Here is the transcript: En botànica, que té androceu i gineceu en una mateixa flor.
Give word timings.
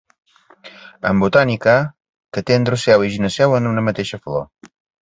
En 1.09 1.21
botànica, 1.25 1.77
que 2.33 2.47
té 2.49 2.59
androceu 2.63 3.07
i 3.09 3.13
gineceu 3.19 3.57
en 3.61 3.73
una 3.75 3.89
mateixa 3.91 4.25
flor. 4.27 4.47